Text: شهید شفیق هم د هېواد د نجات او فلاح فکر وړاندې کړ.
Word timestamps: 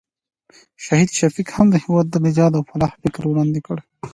شهید 0.85 1.09
شفیق 1.19 1.49
هم 1.55 1.67
د 1.71 1.75
هېواد 1.83 2.05
د 2.09 2.15
نجات 2.25 2.51
او 2.57 2.63
فلاح 2.69 2.93
فکر 3.01 3.21
وړاندې 3.27 3.59
کړ. 3.65 3.77